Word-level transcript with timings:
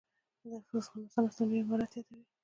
«د 0.49 0.51
افغانستان 0.59 1.23
اسلامي 1.27 1.57
امارت» 1.61 1.91
یادوي. 1.93 2.23